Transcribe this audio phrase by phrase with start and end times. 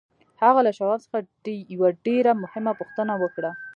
[0.43, 1.17] هغه له شواب څخه
[1.73, 3.51] یوه ډېره مهمه پوښتنه وکړه